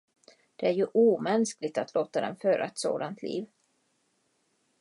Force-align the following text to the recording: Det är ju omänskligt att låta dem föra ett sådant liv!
Det 0.55 0.67
är 0.67 0.71
ju 0.71 0.85
omänskligt 0.93 1.77
att 1.77 1.93
låta 1.93 2.21
dem 2.21 2.35
föra 2.35 2.65
ett 2.65 2.77
sådant 2.77 3.23
liv! 3.23 3.45